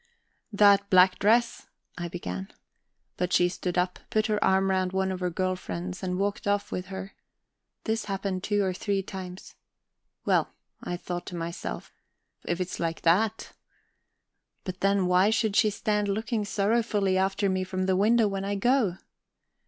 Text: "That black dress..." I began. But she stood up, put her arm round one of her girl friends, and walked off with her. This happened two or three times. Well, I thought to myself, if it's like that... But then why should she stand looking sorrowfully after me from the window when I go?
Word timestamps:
"That 0.51 0.89
black 0.89 1.19
dress..." 1.19 1.67
I 1.95 2.07
began. 2.07 2.51
But 3.17 3.31
she 3.31 3.47
stood 3.49 3.77
up, 3.77 3.99
put 4.09 4.25
her 4.25 4.43
arm 4.43 4.71
round 4.71 4.93
one 4.93 5.11
of 5.11 5.19
her 5.19 5.29
girl 5.29 5.55
friends, 5.55 6.01
and 6.01 6.17
walked 6.17 6.47
off 6.47 6.71
with 6.71 6.87
her. 6.87 7.13
This 7.83 8.05
happened 8.05 8.43
two 8.43 8.63
or 8.63 8.73
three 8.73 9.03
times. 9.03 9.53
Well, 10.25 10.49
I 10.81 10.97
thought 10.97 11.27
to 11.27 11.35
myself, 11.35 11.93
if 12.47 12.59
it's 12.59 12.79
like 12.79 13.01
that... 13.03 13.53
But 14.63 14.79
then 14.79 15.05
why 15.05 15.29
should 15.29 15.55
she 15.55 15.69
stand 15.69 16.07
looking 16.07 16.45
sorrowfully 16.45 17.15
after 17.15 17.47
me 17.47 17.63
from 17.63 17.85
the 17.85 17.95
window 17.95 18.27
when 18.27 18.43
I 18.43 18.55
go? 18.55 18.97